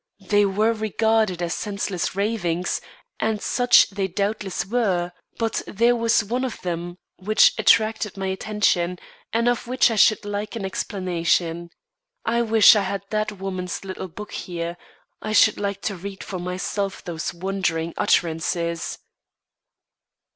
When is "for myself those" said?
16.23-17.31